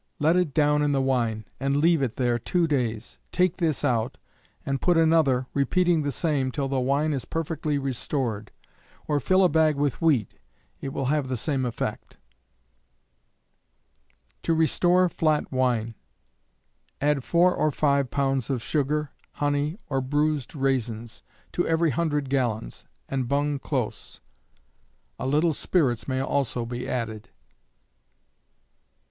[0.17, 4.17] Let it down in the wine, and leave it there two days; take this out,
[4.65, 8.49] and put another, repeating the same till the wine is perfectly restored.
[9.07, 10.39] Or fill a bag with wheat;
[10.79, 12.17] it will have the same effect.
[14.41, 15.93] To restore Flat Wine.
[16.99, 21.21] Add four or five pounds of sugar, honey, or bruised raisins,
[21.51, 24.19] to every hundred gallons, and bung close.
[25.19, 27.29] A little spirits may also be added.